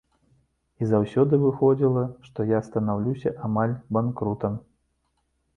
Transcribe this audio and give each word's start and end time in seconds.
І 0.85 0.87
заўсёды 0.91 1.39
выходзіла, 1.43 2.03
што 2.29 2.45
я 2.53 2.63
станаўлюся 2.71 3.35
амаль 3.49 3.79
банкрутам. 3.99 4.57